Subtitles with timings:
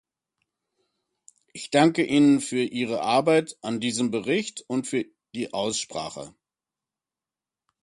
[1.53, 6.33] Ich danke Ihnen für Ihre Arbeit an diesem Bericht und für die Aussprache.